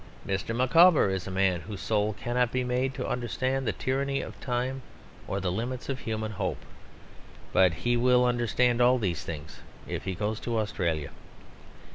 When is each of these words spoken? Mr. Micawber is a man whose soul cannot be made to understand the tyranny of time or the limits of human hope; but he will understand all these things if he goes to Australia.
Mr. 0.25 0.55
Micawber 0.55 1.11
is 1.11 1.27
a 1.27 1.29
man 1.29 1.61
whose 1.61 1.79
soul 1.79 2.13
cannot 2.13 2.51
be 2.51 2.63
made 2.63 2.91
to 2.95 3.07
understand 3.07 3.67
the 3.67 3.71
tyranny 3.71 4.19
of 4.19 4.39
time 4.41 4.81
or 5.27 5.39
the 5.39 5.51
limits 5.51 5.89
of 5.89 5.99
human 5.99 6.31
hope; 6.31 6.65
but 7.53 7.71
he 7.71 7.95
will 7.95 8.25
understand 8.25 8.81
all 8.81 8.97
these 8.97 9.23
things 9.23 9.59
if 9.85 10.05
he 10.05 10.15
goes 10.15 10.39
to 10.39 10.57
Australia. 10.57 11.11